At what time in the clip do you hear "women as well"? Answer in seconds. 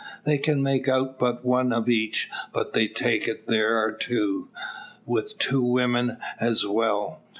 5.61-7.21